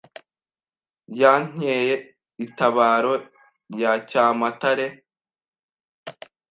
[1.19, 3.13] Ya Nkey’itabaro
[3.81, 4.87] ya Cyamatare